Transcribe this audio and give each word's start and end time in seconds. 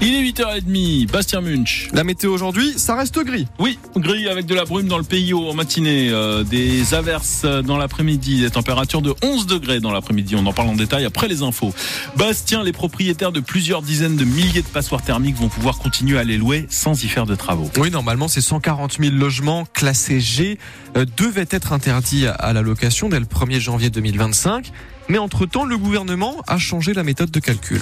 Il 0.00 0.14
est 0.14 0.22
8h30, 0.22 1.10
Bastien 1.10 1.40
Munch. 1.40 1.88
La 1.92 2.04
météo 2.04 2.32
aujourd'hui, 2.32 2.74
ça 2.76 2.94
reste 2.94 3.18
gris. 3.24 3.48
Oui, 3.58 3.80
gris 3.96 4.28
avec 4.28 4.46
de 4.46 4.54
la 4.54 4.64
brume 4.64 4.86
dans 4.86 4.96
le 4.96 5.02
pays 5.02 5.34
en 5.34 5.52
matinée, 5.54 6.10
euh, 6.10 6.44
des 6.44 6.94
averses 6.94 7.44
dans 7.44 7.76
l'après-midi, 7.76 8.42
des 8.42 8.50
températures 8.50 9.02
de 9.02 9.12
11 9.24 9.48
degrés 9.48 9.80
dans 9.80 9.90
l'après-midi. 9.90 10.36
On 10.36 10.46
en 10.46 10.52
parle 10.52 10.68
en 10.68 10.76
détail 10.76 11.04
après 11.04 11.26
les 11.26 11.42
infos. 11.42 11.74
Bastien, 12.16 12.62
les 12.62 12.70
propriétaires 12.70 13.32
de 13.32 13.40
plusieurs 13.40 13.82
dizaines 13.82 14.14
de 14.14 14.24
milliers 14.24 14.62
de 14.62 14.68
passoires 14.68 15.02
thermiques 15.02 15.34
vont 15.34 15.48
pouvoir 15.48 15.78
continuer 15.78 16.16
à 16.16 16.22
les 16.22 16.36
louer 16.36 16.66
sans 16.70 17.02
y 17.02 17.08
faire 17.08 17.26
de 17.26 17.34
travaux. 17.34 17.68
Oui, 17.76 17.90
normalement, 17.90 18.28
ces 18.28 18.40
140 18.40 18.98
000 19.00 19.16
logements 19.16 19.66
classés 19.74 20.20
G 20.20 20.60
euh, 20.96 21.06
devaient 21.16 21.48
être 21.50 21.72
interdits 21.72 22.28
à 22.28 22.52
la 22.52 22.62
location 22.62 23.08
dès 23.08 23.18
le 23.18 23.26
1er 23.26 23.58
janvier 23.58 23.90
2025. 23.90 24.70
Mais 25.08 25.18
entre-temps, 25.18 25.64
le 25.64 25.76
gouvernement 25.76 26.36
a 26.46 26.56
changé 26.56 26.94
la 26.94 27.02
méthode 27.02 27.32
de 27.32 27.40
calcul. 27.40 27.80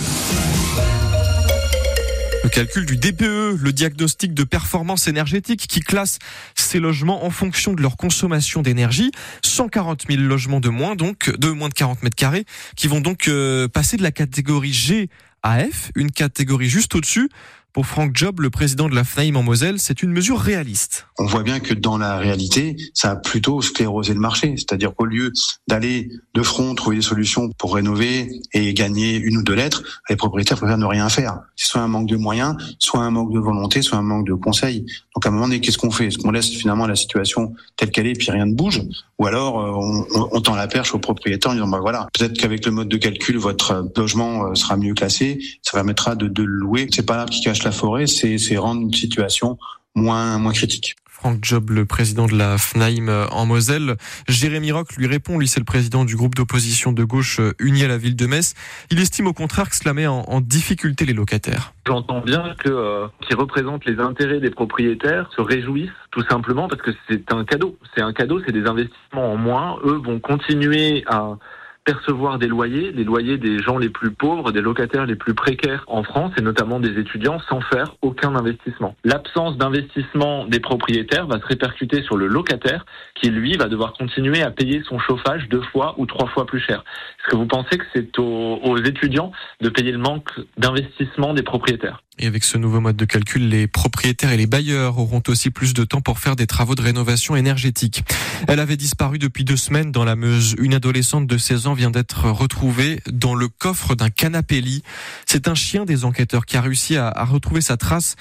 Le 2.47 2.51
calcul 2.51 2.87
du 2.87 2.97
DPE, 2.97 3.61
le 3.61 3.73
diagnostic 3.73 4.33
de 4.33 4.45
performance 4.45 5.09
énergétique 5.09 5.67
qui 5.67 5.81
classe 5.81 6.21
ces 6.55 6.79
logements 6.79 7.25
en 7.25 7.31
fonction 7.31 7.73
de 7.73 7.83
leur 7.83 7.97
consommation 7.97 8.63
d'énergie. 8.63 9.11
140 9.43 10.05
000 10.09 10.23
logements 10.23 10.61
de 10.61 10.69
moins, 10.69 10.95
donc 10.95 11.29
de 11.37 11.49
moins 11.51 11.69
de 11.69 11.75
40 11.75 12.05
mètres 12.05 12.15
carrés, 12.15 12.45
qui 12.77 12.87
vont 12.87 13.01
donc 13.01 13.27
euh, 13.27 13.67
passer 13.67 13.97
de 13.97 14.05
la 14.05 14.13
catégorie 14.13 14.73
G 14.73 15.09
à 15.43 15.59
F, 15.59 15.91
une 15.97 16.13
catégorie 16.13 16.69
juste 16.69 16.95
au-dessus. 16.95 17.31
Pour 17.77 17.85
Franck 17.85 18.17
Job, 18.17 18.41
le 18.41 18.49
président 18.49 18.89
de 18.89 18.95
la 18.95 19.05
FNAIM 19.05 19.37
en 19.37 19.43
Moselle, 19.43 19.79
c'est 19.79 20.03
une 20.03 20.11
mesure 20.11 20.41
réaliste. 20.41 21.09
On 21.19 21.27
voit 21.27 21.43
bien 21.43 21.61
que 21.61 21.75
dans 21.75 21.99
la 21.99 22.17
réalité, 22.17 22.75
ça 22.95 23.11
a 23.11 23.17
plutôt 23.17 23.61
sclérosé 23.61 24.15
le 24.15 24.19
marché. 24.19 24.55
C'est-à-dire 24.57 24.95
qu'au 24.95 25.05
lieu 25.05 25.31
d'aller 25.69 26.09
de 26.33 26.43
front 26.43 26.75
trouver 26.75 26.97
des 26.97 27.03
solutions 27.03 27.51
pour 27.59 27.75
rénover 27.75 28.41
et 28.55 28.73
gagner 28.73 29.19
une 29.19 29.37
ou 29.37 29.43
deux 29.43 29.53
lettres, 29.53 29.83
les 30.09 30.17
propriétaires 30.17 30.57
préfèrent 30.57 30.79
ne 30.79 30.87
rien 30.87 31.11
faire. 31.11 31.41
C'est 31.55 31.69
soit 31.69 31.83
un 31.83 31.89
manque 31.89 32.09
de 32.09 32.17
moyens, 32.17 32.57
soit 32.79 33.01
un 33.01 33.11
manque 33.11 33.35
de 33.35 33.39
volonté, 33.39 33.83
soit 33.83 33.99
un 33.99 34.03
manque 34.03 34.27
de 34.27 34.33
conseils. 34.33 34.87
Donc 35.15 35.27
à 35.27 35.29
un 35.29 35.33
moment 35.33 35.45
donné, 35.45 35.61
qu'est-ce 35.61 35.77
qu'on 35.77 35.91
fait? 35.91 36.07
Est-ce 36.07 36.17
qu'on 36.17 36.31
laisse 36.31 36.49
finalement 36.49 36.87
la 36.87 36.97
situation 36.97 37.53
telle 37.77 37.91
qu'elle 37.91 38.07
est 38.07 38.15
puis 38.15 38.31
rien 38.31 38.47
ne 38.47 38.55
bouge? 38.55 38.81
Ou 39.19 39.27
alors 39.27 39.61
euh, 39.61 40.27
on, 40.33 40.41
tend 40.43 40.55
la 40.55 40.69
perche 40.69 40.95
aux 40.95 40.99
propriétaires 40.99 41.53
en 41.53 41.55
disant 41.55 41.69
bah 41.69 41.81
voilà, 41.81 42.07
peut-être 42.13 42.35
qu'avec 42.35 42.67
le 42.67 42.73
mode 42.73 42.89
de 42.89 42.97
calcul, 42.99 43.39
votre 43.39 43.91
logement 43.97 44.47
euh, 44.47 44.55
sera 44.55 44.77
mieux 44.77 44.93
classé, 44.93 45.39
ça 45.63 45.73
permettra 45.73 46.17
de, 46.17 46.29
de 46.29 46.43
le 46.43 46.53
louer. 46.53 46.87
C'est 46.95 47.07
pas 47.07 47.17
là 47.17 47.25
qui 47.25 47.41
cache 47.41 47.63
la 47.65 47.73
forêt, 47.73 48.07
c'est 48.07 48.57
rendre 48.57 48.83
une 48.83 48.93
situation 48.93 49.57
moins, 49.95 50.39
moins 50.39 50.53
critique. 50.53 50.97
Franck 51.27 51.43
Job, 51.43 51.71
le 51.71 51.85
président 51.87 52.27
de 52.27 52.39
la 52.39 52.57
FNAIM 52.57 53.09
en 53.33 53.47
Moselle. 53.47 53.97
Jérémy 54.29 54.71
Rock 54.71 54.95
lui 54.97 55.09
répond, 55.09 55.39
lui 55.41 55.49
c'est 55.49 55.59
le 55.59 55.65
président 55.65 56.05
du 56.05 56.15
groupe 56.15 56.37
d'opposition 56.37 56.93
de 56.93 57.03
gauche 57.03 57.41
uni 57.59 57.83
à 57.83 57.89
la 57.89 57.99
ville 57.99 58.15
de 58.15 58.27
Metz. 58.27 58.55
Il 58.93 59.01
estime 59.01 59.27
au 59.27 59.33
contraire 59.33 59.69
que 59.69 59.75
cela 59.75 59.93
met 59.93 60.07
en, 60.07 60.21
en 60.21 60.41
difficulté 60.41 61.05
les 61.05 61.15
locataires. 61.15 61.73
J'entends 61.85 62.21
bien 62.21 62.55
que 62.63 62.69
euh, 62.69 63.09
qui 63.23 63.35
représentent 63.35 63.87
les 63.87 63.99
intérêts 63.99 64.39
des 64.39 64.51
propriétaires 64.51 65.29
se 65.35 65.41
réjouissent 65.41 65.91
tout 66.13 66.23
simplement 66.31 66.69
parce 66.69 66.83
que 66.83 66.93
c'est 67.11 67.33
un 67.33 67.45
cadeau. 67.45 67.77
C'est 67.97 68.03
un 68.03 68.13
cadeau, 68.13 68.41
c'est 68.47 68.53
des 68.53 68.69
investissements 68.69 69.33
en 69.33 69.37
moins. 69.37 69.81
Eux 69.85 70.01
vont 70.05 70.21
continuer 70.21 71.03
à 71.09 71.33
percevoir 71.87 72.39
des 72.39 72.49
loyers, 72.49 72.91
les 72.93 73.05
loyers 73.05 73.39
des 73.39 73.61
gens 73.61 73.79
les 73.79 73.89
plus 73.89 74.11
pauvres, 74.11 74.51
des 74.51 74.61
locataires 74.61 75.07
les 75.07 75.15
plus 75.15 75.35
précaires 75.35 75.85
en 75.87 76.03
France 76.03 76.33
et 76.37 76.43
notamment 76.43 76.81
des 76.81 76.99
étudiants 76.99 77.39
sans 77.49 77.61
faire 77.61 77.95
aucun 78.03 78.35
investissement. 78.35 78.97
L'absence 79.05 79.57
d'investissement 79.57 80.47
des 80.47 80.61
propriétaires 80.61 81.29
va 81.29 81.41
se 81.41 81.47
répercuter 81.47 82.03
sur 82.03 82.17
le 82.17 82.27
locataire 82.27 82.85
qui 83.15 83.31
lui 83.31 83.57
va 83.57 83.67
devoir 83.67 83.93
continuer 83.93 84.43
à 84.43 84.51
payer 84.51 84.83
son 84.83 84.99
chauffage 84.99 85.49
deux 85.49 85.63
fois 85.63 85.95
ou 85.97 86.07
trois 86.07 86.29
fois 86.29 86.45
plus 86.45 86.61
cher. 86.61 86.85
Est-ce 87.21 87.31
que 87.31 87.37
vous 87.37 87.47
pensez 87.47 87.79
que 87.79 87.85
c'est 87.95 88.19
aux, 88.19 88.59
aux 88.63 88.77
étudiants 88.79 89.31
de 89.61 89.69
payer 89.69 89.93
le 89.93 89.99
manque 89.99 90.31
d'investissement 90.59 91.35
des 91.35 91.45
propriétaires? 91.45 92.03
Et 92.19 92.27
avec 92.27 92.45
ce 92.45 92.57
nouveau 92.57 92.81
mode 92.81 92.97
de 92.97 93.05
calcul, 93.05 93.49
les 93.49 93.67
propriétaires 93.67 94.33
et 94.33 94.37
les 94.37 94.47
bailleurs 94.47 94.99
auront 94.99 95.23
aussi 95.29 95.51
plus 95.51 95.75
de 95.75 95.85
temps 95.85 96.01
pour 96.01 96.19
faire 96.19 96.35
des 96.35 96.47
travaux 96.47 96.75
de 96.75 96.83
rénovation 96.83 97.37
énergétique. 97.37 98.05
Elle 98.49 98.61
avait 98.61 98.77
disparu 98.77 99.19
depuis 99.19 99.45
deux 99.45 99.57
semaines 99.57 99.93
dans 99.93 100.05
la 100.05 100.17
Meuse. 100.17 100.55
Une 100.59 100.75
adolescente 100.75 101.27
de 101.27 101.39
16 101.39 101.67
ans 101.67 101.75
vient 101.75 101.91
d'être 101.91 102.31
retrouvée 102.31 103.01
dans 103.11 103.35
le 103.35 103.49
coffre 103.49 103.95
d'un 103.95 104.09
canapé 104.09 104.61
lit. 104.61 104.83
C'est 105.27 105.49
un 105.49 105.55
chien 105.55 105.85
des 105.85 106.05
enquêteurs 106.05 106.47
qui 106.47 106.57
a 106.57 106.63
réussi 106.63 106.97
à, 106.97 107.09
à 107.09 107.25
retrouver 107.25 107.61
sa 107.61 107.77
trace 107.77 108.17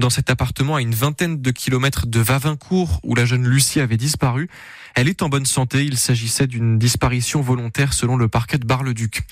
dans 0.00 0.10
cet 0.10 0.30
appartement 0.30 0.76
à 0.76 0.80
une 0.80 0.94
vingtaine 0.94 1.40
de 1.40 1.50
kilomètres 1.50 2.06
de 2.06 2.18
Vavincourt 2.18 2.98
où 3.04 3.14
la 3.14 3.24
jeune 3.24 3.46
Lucie 3.46 3.80
avait 3.80 3.98
disparu. 3.98 4.48
Elle 4.96 5.08
est 5.08 5.22
en 5.22 5.28
bonne 5.28 5.46
santé. 5.46 5.84
Il 5.84 5.96
s'agissait 5.96 6.48
d'une 6.48 6.78
disparition 6.78 7.40
volontaire 7.40 7.92
selon 7.92 8.16
le 8.16 8.26
parquet 8.26 8.58
de 8.58 8.66
Bar-le-Duc. 8.66 9.22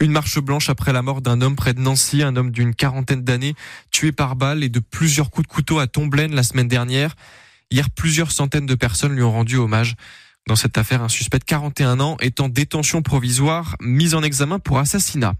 Une 0.00 0.12
marche 0.12 0.38
blanche 0.38 0.68
après 0.68 0.92
la 0.92 1.02
mort 1.02 1.22
d'un 1.22 1.40
homme 1.40 1.56
près 1.56 1.74
de 1.74 1.80
Nancy, 1.80 2.22
un 2.22 2.36
homme 2.36 2.52
d'une 2.52 2.74
quarantaine 2.74 3.24
d'années, 3.24 3.54
tué 3.90 4.12
par 4.12 4.36
balle 4.36 4.62
et 4.62 4.68
de 4.68 4.78
plusieurs 4.78 5.30
coups 5.30 5.48
de 5.48 5.52
couteau 5.52 5.80
à 5.80 5.86
Tomblaine 5.86 6.34
la 6.34 6.44
semaine 6.44 6.68
dernière. 6.68 7.16
Hier, 7.70 7.90
plusieurs 7.90 8.30
centaines 8.30 8.66
de 8.66 8.74
personnes 8.74 9.14
lui 9.14 9.22
ont 9.22 9.32
rendu 9.32 9.56
hommage. 9.56 9.96
Dans 10.46 10.56
cette 10.56 10.78
affaire, 10.78 11.02
un 11.02 11.08
suspect 11.08 11.38
de 11.38 11.44
41 11.44 12.00
ans 12.00 12.16
est 12.20 12.40
en 12.40 12.48
détention 12.48 13.02
provisoire, 13.02 13.76
mis 13.80 14.14
en 14.14 14.22
examen 14.22 14.58
pour 14.58 14.78
assassinat. 14.78 15.34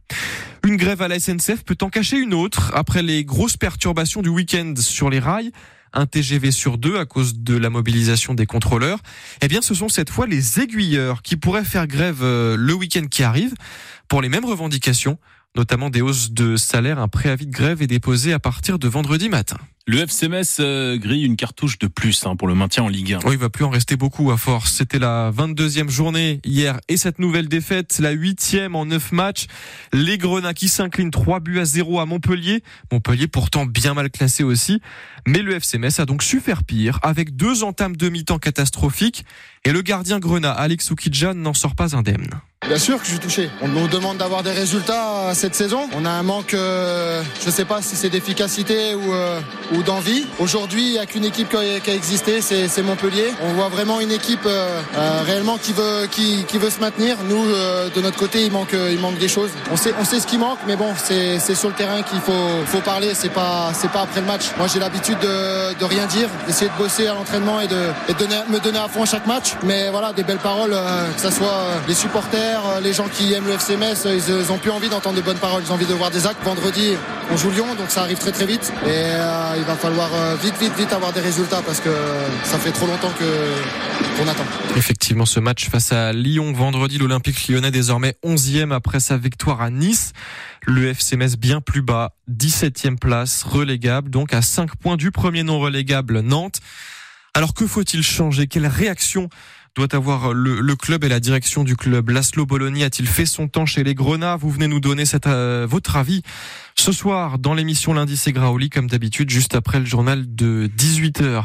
Une 0.68 0.76
grève 0.76 1.00
à 1.00 1.08
la 1.08 1.18
SNCF 1.18 1.64
peut 1.64 1.78
en 1.80 1.88
cacher 1.88 2.18
une 2.18 2.34
autre 2.34 2.72
après 2.74 3.02
les 3.02 3.24
grosses 3.24 3.56
perturbations 3.56 4.20
du 4.20 4.28
week-end 4.28 4.74
sur 4.76 5.08
les 5.08 5.18
rails 5.18 5.50
un 5.94 6.04
TGV 6.04 6.50
sur 6.50 6.76
deux 6.76 6.98
à 6.98 7.06
cause 7.06 7.38
de 7.38 7.56
la 7.56 7.70
mobilisation 7.70 8.34
des 8.34 8.44
contrôleurs, 8.44 8.98
eh 9.40 9.48
bien 9.48 9.62
ce 9.62 9.72
sont 9.72 9.88
cette 9.88 10.10
fois 10.10 10.26
les 10.26 10.60
aiguilleurs 10.60 11.22
qui 11.22 11.38
pourraient 11.38 11.64
faire 11.64 11.86
grève 11.86 12.20
le 12.22 12.74
week-end 12.74 13.06
qui 13.10 13.22
arrive 13.22 13.54
pour 14.08 14.20
les 14.20 14.28
mêmes 14.28 14.44
revendications, 14.44 15.18
notamment 15.56 15.88
des 15.88 16.02
hausses 16.02 16.32
de 16.32 16.56
salaire. 16.56 16.98
Un 16.98 17.08
préavis 17.08 17.46
de 17.46 17.50
grève 17.50 17.80
est 17.80 17.86
déposé 17.86 18.34
à 18.34 18.38
partir 18.38 18.78
de 18.78 18.88
vendredi 18.88 19.30
matin. 19.30 19.56
Le 19.90 20.00
FCMS 20.00 20.60
euh, 20.60 20.98
grille 20.98 21.24
une 21.24 21.36
cartouche 21.36 21.78
de 21.78 21.86
plus 21.86 22.26
hein, 22.26 22.36
pour 22.36 22.46
le 22.46 22.54
maintien 22.54 22.82
en 22.82 22.88
Ligue 22.88 23.14
1. 23.14 23.20
Oui, 23.24 23.32
il 23.32 23.38
va 23.38 23.48
plus 23.48 23.64
en 23.64 23.70
rester 23.70 23.96
beaucoup 23.96 24.30
à 24.30 24.36
force. 24.36 24.74
C'était 24.74 24.98
la 24.98 25.30
22e 25.30 25.88
journée 25.88 26.40
hier 26.44 26.78
et 26.88 26.98
cette 26.98 27.18
nouvelle 27.18 27.48
défaite, 27.48 27.98
la 27.98 28.10
huitième 28.10 28.76
en 28.76 28.84
neuf 28.84 29.12
matchs. 29.12 29.46
Les 29.94 30.18
Grenats 30.18 30.52
qui 30.52 30.68
s'inclinent 30.68 31.10
3 31.10 31.40
buts 31.40 31.58
à 31.58 31.64
0 31.64 32.00
à 32.00 32.04
Montpellier. 32.04 32.62
Montpellier 32.92 33.28
pourtant 33.28 33.64
bien 33.64 33.94
mal 33.94 34.10
classé 34.10 34.44
aussi. 34.44 34.82
Mais 35.26 35.40
le 35.40 35.54
FCMS 35.54 36.00
a 36.00 36.04
donc 36.04 36.22
su 36.22 36.40
faire 36.40 36.64
pire 36.64 36.98
avec 37.00 37.34
deux 37.34 37.64
entames 37.64 37.96
de 37.96 38.10
mi-temps 38.10 38.38
catastrophiques 38.38 39.24
et 39.64 39.72
le 39.72 39.80
gardien 39.80 40.18
Grenat, 40.18 40.52
Alex 40.52 40.90
Oukidjan, 40.90 41.34
n'en 41.34 41.54
sort 41.54 41.74
pas 41.74 41.96
indemne. 41.96 42.28
Bien 42.66 42.78
sûr 42.78 42.98
que 42.98 43.04
je 43.04 43.10
suis 43.10 43.18
touché. 43.18 43.50
On 43.62 43.68
nous 43.68 43.86
demande 43.88 44.18
d'avoir 44.18 44.42
des 44.42 44.50
résultats 44.50 45.32
cette 45.34 45.54
saison. 45.54 45.88
On 45.94 46.04
a 46.04 46.10
un 46.10 46.22
manque, 46.22 46.54
euh, 46.54 47.22
je 47.40 47.46
ne 47.46 47.50
sais 47.52 47.64
pas 47.64 47.82
si 47.82 47.94
c'est 47.94 48.10
d'efficacité 48.10 48.94
ou, 48.94 49.12
euh, 49.12 49.40
ou 49.72 49.77
d'envie. 49.82 50.26
Aujourd'hui, 50.38 50.86
il 50.86 50.92
n'y 50.92 50.98
a 50.98 51.06
qu'une 51.06 51.24
équipe 51.24 51.48
qui 51.50 51.90
a, 51.90 51.94
existé, 51.94 52.40
c'est 52.40 52.82
Montpellier. 52.82 53.32
On 53.42 53.52
voit 53.54 53.68
vraiment 53.68 54.00
une 54.00 54.12
équipe 54.12 54.46
euh, 54.46 54.80
réellement 55.24 55.58
qui 55.58 55.72
veut, 55.72 56.08
se 56.70 56.80
maintenir. 56.80 57.16
Nous, 57.28 57.44
de 57.46 58.00
notre 58.00 58.16
côté, 58.16 58.44
il 58.44 58.52
manque, 58.52 58.74
il 58.74 58.98
manque 58.98 59.18
des 59.18 59.28
choses. 59.28 59.50
On 59.70 59.76
sait, 59.76 59.92
ce 60.04 60.26
qui 60.26 60.38
manque, 60.38 60.58
mais 60.66 60.76
bon, 60.76 60.92
c'est 60.96 61.54
sur 61.54 61.68
le 61.68 61.74
terrain 61.74 62.02
qu'il 62.02 62.20
faut, 62.20 62.80
parler. 62.84 63.12
C'est 63.14 63.32
pas, 63.32 63.72
pas 63.92 64.02
après 64.02 64.20
le 64.20 64.26
match. 64.26 64.44
Moi, 64.56 64.66
j'ai 64.72 64.78
l'habitude 64.78 65.18
de, 65.20 65.84
rien 65.84 66.06
dire, 66.06 66.28
d'essayer 66.46 66.70
de 66.70 66.82
bosser 66.82 67.06
à 67.06 67.14
l'entraînement 67.14 67.60
et 67.60 67.66
de, 67.66 68.52
me 68.52 68.58
donner 68.60 68.78
à 68.78 68.88
fond 68.88 69.02
à 69.02 69.06
chaque 69.06 69.26
match. 69.26 69.54
Mais 69.64 69.90
voilà, 69.90 70.12
des 70.12 70.22
belles 70.22 70.38
paroles, 70.38 70.76
que 71.16 71.20
ce 71.20 71.30
soit 71.30 71.64
les 71.86 71.94
supporters 71.94 72.28
les 72.82 72.92
gens 72.92 73.08
qui 73.08 73.32
aiment 73.32 73.46
le 73.46 73.54
FC 73.54 73.76
Metz, 73.76 74.06
ils 74.06 74.52
ont 74.52 74.58
plus 74.58 74.70
envie 74.70 74.88
d'entendre 74.88 75.16
de 75.16 75.22
bonnes 75.22 75.38
paroles, 75.38 75.62
ils 75.64 75.70
ont 75.70 75.74
envie 75.74 75.86
de 75.86 75.94
voir 75.94 76.10
des 76.10 76.26
actes. 76.26 76.42
Vendredi, 76.44 76.94
on 77.30 77.36
joue 77.36 77.50
Lyon, 77.50 77.74
donc 77.76 77.90
ça 77.90 78.02
arrive 78.02 78.18
très 78.18 78.32
très 78.32 78.46
vite. 78.46 78.72
Et 78.84 78.88
euh, 78.88 79.54
il 79.56 79.64
va 79.64 79.76
falloir 79.76 80.10
vite, 80.36 80.56
vite, 80.60 80.72
vite 80.76 80.92
avoir 80.92 81.12
des 81.12 81.20
résultats 81.20 81.62
parce 81.64 81.80
que 81.80 81.90
ça 82.44 82.58
fait 82.58 82.72
trop 82.72 82.86
longtemps 82.86 83.12
que 83.18 84.18
qu'on 84.18 84.28
attend. 84.28 84.44
Effectivement, 84.76 85.26
ce 85.26 85.40
match 85.40 85.68
face 85.68 85.92
à 85.92 86.12
Lyon 86.12 86.52
vendredi, 86.52 86.98
l'Olympique 86.98 87.48
lyonnais 87.48 87.70
désormais 87.70 88.16
11e 88.24 88.72
après 88.72 89.00
sa 89.00 89.16
victoire 89.16 89.60
à 89.60 89.70
Nice. 89.70 90.12
Le 90.66 90.88
FC 90.88 91.16
Metz 91.16 91.36
bien 91.36 91.60
plus 91.60 91.82
bas, 91.82 92.14
17e 92.30 92.98
place, 92.98 93.42
relégable, 93.42 94.10
donc 94.10 94.34
à 94.34 94.42
5 94.42 94.76
points 94.76 94.96
du 94.96 95.10
premier 95.10 95.42
non 95.42 95.58
relégable 95.58 96.20
Nantes. 96.20 96.60
Alors 97.34 97.54
que 97.54 97.66
faut-il 97.66 98.02
changer? 98.02 98.46
Quelle 98.48 98.66
réaction 98.66 99.28
doit 99.78 99.94
avoir 99.94 100.32
le, 100.32 100.74
club 100.74 101.04
et 101.04 101.08
la 101.08 101.20
direction 101.20 101.62
du 101.62 101.76
club. 101.76 102.10
Laszlo 102.10 102.46
Bologna 102.46 102.86
a-t-il 102.86 103.08
fait 103.08 103.26
son 103.26 103.46
temps 103.46 103.64
chez 103.64 103.84
les 103.84 103.94
Grenats? 103.94 104.34
Vous 104.34 104.50
venez 104.50 104.66
nous 104.66 104.80
donner 104.80 105.04
euh, 105.26 105.68
votre 105.70 105.94
avis 105.94 106.22
ce 106.74 106.90
soir 106.90 107.38
dans 107.38 107.54
l'émission 107.54 107.94
Lundi 107.94 108.16
c'est 108.16 108.32
Graoli 108.32 108.70
comme 108.70 108.88
d'habitude 108.88 109.30
juste 109.30 109.54
après 109.54 109.78
le 109.78 109.86
journal 109.86 110.34
de 110.34 110.68
18h. 110.76 111.44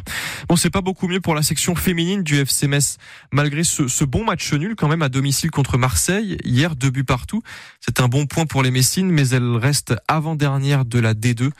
Bon 0.50 0.56
c'est 0.56 0.72
pas 0.72 0.82
beaucoup 0.82 1.08
mieux 1.08 1.22
pour 1.22 1.36
la 1.36 1.44
section 1.44 1.76
féminine 1.76 2.24
du 2.24 2.38
FC 2.38 2.68
Metz 2.68 2.98
malgré 3.32 3.64
ce, 3.64 3.88
ce, 3.88 4.04
bon 4.04 4.26
match 4.26 4.52
nul 4.54 4.76
quand 4.76 4.88
même 4.88 5.04
à 5.04 5.10
domicile 5.10 5.52
contre 5.52 5.78
Marseille 5.78 6.38
hier 6.44 6.76
deux 6.76 6.90
buts 6.90 7.04
partout. 7.04 7.44
C'est 7.82 8.00
un 8.00 8.08
bon 8.08 8.26
point 8.26 8.48
pour 8.48 8.64
les 8.64 8.72
Messines 8.72 9.12
mais 9.12 9.30
elles 9.30 9.58
restent 9.58 9.94
avant-dernière 10.08 10.86
de 10.86 10.98
la 10.98 11.14
D2 11.14 11.52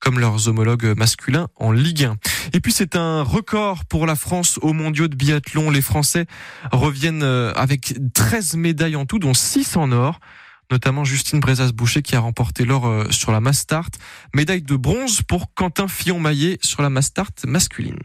comme 0.00 0.18
leurs 0.18 0.48
homologues 0.48 0.94
masculins 0.96 1.48
en 1.56 1.72
Ligue 1.72 2.04
1. 2.04 2.16
Et 2.54 2.60
puis 2.60 2.72
c'est 2.72 2.96
un 2.96 3.22
record 3.22 3.84
pour 3.84 4.06
la 4.06 4.16
France 4.16 4.58
aux 4.62 4.72
mondiaux 4.72 5.08
de 5.08 5.14
biathlon. 5.14 5.70
Les 5.70 5.82
Français 5.82 6.26
reviennent 6.72 7.22
avec 7.22 7.94
13 8.14 8.56
médailles 8.56 8.96
en 8.96 9.06
tout, 9.06 9.18
dont 9.18 9.34
6 9.34 9.76
en 9.76 9.92
or. 9.92 10.18
notamment 10.70 11.04
Justine 11.04 11.40
Brezas-Boucher 11.40 12.02
qui 12.02 12.16
a 12.16 12.20
remporté 12.20 12.64
l'or 12.64 13.06
sur 13.10 13.30
la 13.30 13.40
Mastart. 13.40 13.90
Médaille 14.34 14.62
de 14.62 14.76
bronze 14.76 15.22
pour 15.22 15.52
Quentin 15.54 15.88
Fillon-Maillet 15.88 16.58
sur 16.62 16.82
la 16.82 16.90
Mastart 16.90 17.32
masculine. 17.46 18.00